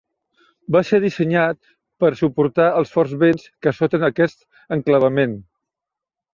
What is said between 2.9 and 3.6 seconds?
forts vents